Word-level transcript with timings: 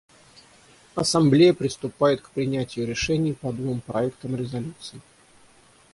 Ассамблея 0.95 1.53
приступает 1.53 2.21
к 2.21 2.31
принятию 2.31 2.87
решений 2.87 3.33
по 3.33 3.53
двум 3.53 3.81
проектам 3.81 4.35
резолюций. 4.35 4.99